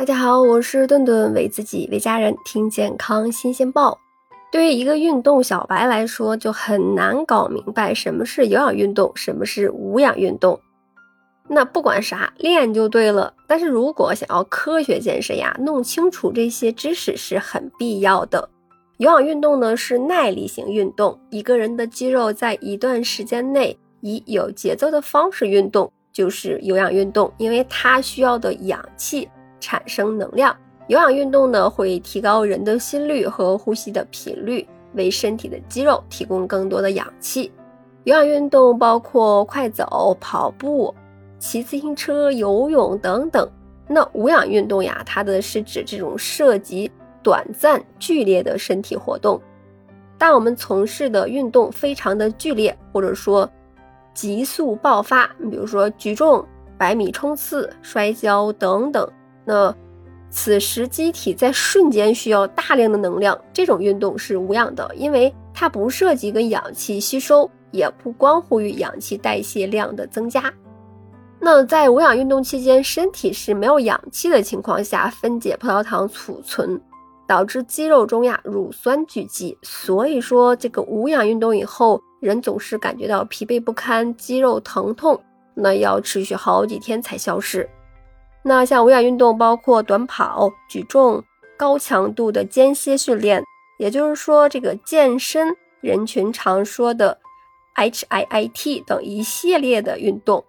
[0.00, 3.98] 大家好，我是顿顿，为自己、为家人听健康新鲜报。
[4.50, 10.58] 对于一个运动小白来说，就很难搞明白什么是有氧运动，什么是无氧运动。
[11.48, 13.34] 那不管啥，练就对了。
[13.46, 18.48] 但是如果想要科学健身呀，弄清楚这些知识是很必要的。
[18.96, 29.28] 有氧运动呢是耐力型运动，一个人的肌肉在一段时间内以有节奏的方式运动，就是有氧运动，因为它需要的氧气。
[29.60, 30.56] 产生能量，
[30.88, 37.52] 有氧运动呢会提高人的心率和呼吸的频率，为身体的肌肉提供更多的氧气。
[38.04, 40.94] 有氧运动包括快走、跑步、
[41.38, 43.48] 骑自行车、游泳等等。
[43.86, 46.90] 那无氧运动呀，它的是指这种涉及
[47.22, 49.40] 短暂剧烈的身体活动。
[50.16, 53.48] 当我们从事的运动非常的剧烈，或者说
[54.14, 56.44] 急速爆发，比如说举重、
[56.78, 59.06] 百米冲刺、摔跤等等。
[59.44, 59.74] 那
[60.30, 70.52] 此时机体在瞬间需要大量的能量，这种运动是无氧的，因为它不涉及跟氧气吸收，也不关乎于氧气代谢量的增加。
[71.40, 76.80] 那在无氧运动期间，身体是没有氧气的情况下分解葡萄糖储存，
[77.26, 79.56] 导致肌肉中呀乳酸聚集。
[79.62, 85.18] 所以说，这个无氧运动以后，人总是感觉到疲惫不堪、肌肉疼痛，
[85.54, 87.68] 那要持续好几天才消失。
[88.42, 91.22] 那像无氧运动包括短跑、举重、
[91.58, 93.42] 高强度的间歇训练，
[93.78, 97.18] 也就是说，这个健身人群常说的
[97.76, 100.42] HIIT 等一系列的运动。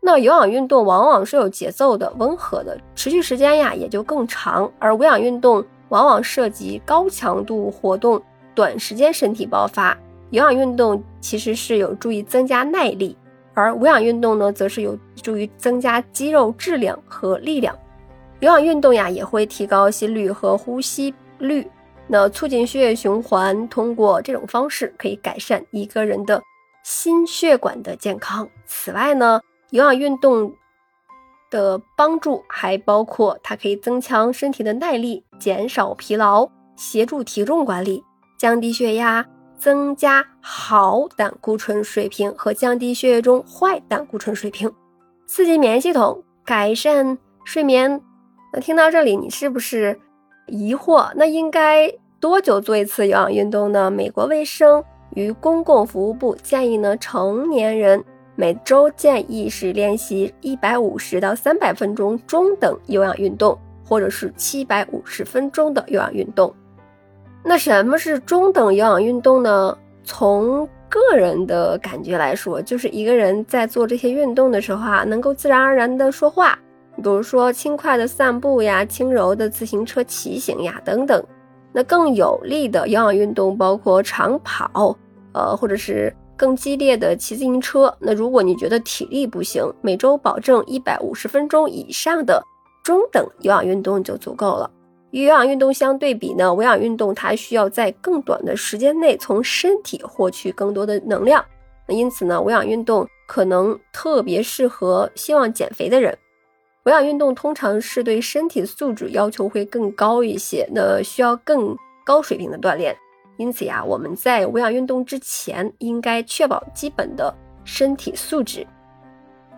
[0.00, 4.70] 那有氧运动往往是有节奏的、温和的，持续时间呀也就更长。
[4.78, 8.22] 而无氧运动往往涉及高强度活动、
[8.54, 9.96] 短时间身体爆发。
[10.30, 13.16] 有氧运动其实是有助于增加耐力。
[13.56, 17.74] 而无氧运动呢，则是有助于增加肌肉质量和力量。
[18.40, 21.66] 有氧运动呀，也会提高心率和呼吸率，
[22.06, 23.66] 那促进血液循环。
[23.70, 26.42] 通过这种方式，可以改善一个人的
[26.84, 28.46] 心血管的健康。
[28.66, 29.40] 此外呢，
[29.70, 30.52] 有氧运动
[31.50, 36.46] 的帮助还包括它可以增强身体的耐力，减少疲劳，
[36.76, 38.04] 协助体重管理，
[38.38, 39.26] 降低血压。
[39.58, 44.72] 增加好胆固醇水平和降低血液中坏胆固醇水平，
[45.26, 48.00] 刺激免疫系统，改善睡眠。
[48.52, 49.98] 那听到这里，你是不是
[50.46, 51.10] 疑惑？
[51.16, 53.90] 那应该多久做一次有氧运动呢？
[53.90, 54.82] 美国卫生
[55.14, 58.02] 与公共服务部建议呢，成年人
[58.34, 66.54] 每周建议是练习一百五十到三百分钟中等有氧运动，或者是七百五十分钟的有氧运动。
[67.48, 69.78] 那什么是中等有氧运动呢？
[70.02, 76.58] 从个人的感觉来说，就是一个人在做这些运动的时候啊，能够自然而然的说话，
[76.96, 81.24] 比如说轻快的散步呀、轻柔的自行车骑行呀等等。
[81.72, 84.96] 那更有力的有氧运动包括长跑，
[85.32, 87.94] 呃，或者是更激烈的骑自行车。
[88.00, 92.42] 那如果你觉得体力不行，每周保证一百五十分钟以上的
[92.82, 94.68] 中等有氧运动就足够了。
[95.12, 101.44] 与有氧运动相对比呢，无氧运动它需要在更短的时间内从身体获取更多的能量。
[101.86, 106.16] 那因此呢，无氧运动可能特别适合希望减肥的人。
[106.84, 112.94] 无氧运动通常是对身体素质要求会更高一些，那需要更高水平的锻炼。
[113.38, 117.34] 因此呀，我们在无氧运动之前应该确保基本的
[117.64, 118.66] 身体素质。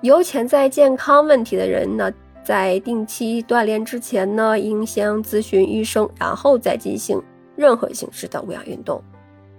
[0.00, 2.12] 有潜在健康问题的人呢？
[2.48, 7.22] 在定期锻炼之前呢，应先咨询医生，然后再进行
[7.54, 9.02] 任何形式的无氧运动。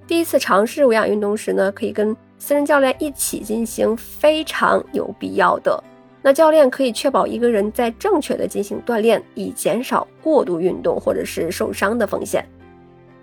[0.07, 5.83] 第一次尝试无氧运动时呢，可以跟私人教练一起进行，非常有必要的。
[6.23, 12.43] 那教练可以确保一个人在正确的进行锻炼，以减少过度运动或者是受伤的风险。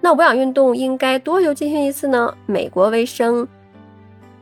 [0.01, 2.33] 那无氧运动应该多久进行一次呢？
[2.47, 3.45] 美国卫生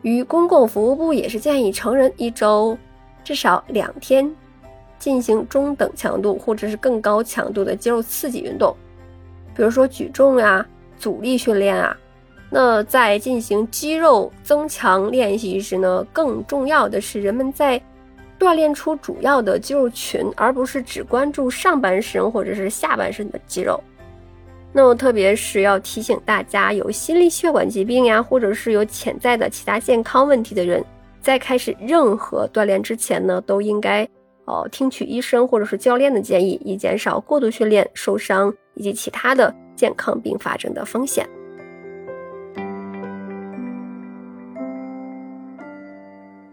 [0.02, 2.76] 与公共服务部也是建议成人一周
[3.24, 4.30] 至少两天。
[5.04, 8.74] 进行中等强度或者是更高强度的肌肉刺激运动，
[9.54, 10.66] 比如说举重呀、
[10.96, 11.94] 阻力训练啊。
[12.48, 17.78] 那在进行肌肉增强练习时呢，更重要的是人们在
[18.38, 23.78] 锻炼出主要的肌肉群，而不是只关注上半身或者是下半身的肌肉。
[24.72, 30.82] 那么特别是要提醒大家，有心力血管疾病呀，或者是有潜在的其他健康问题的人，
[31.20, 34.08] 在开始任何锻炼之前呢，都应该。
[34.46, 41.28] 哦，听取医生或者是教练的建议，以减少过度训练、受伤以及其他的健康并发症的风险。